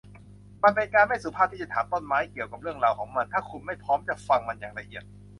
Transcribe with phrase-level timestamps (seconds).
[0.63, 5.03] มันเป็นการไม่สุภาพที่จะถามต้นไม้เกี่ยวกับเรื่องราวของมัน ถ้าคุณไม่พร้อมจะฟังมันอย่างละเอียด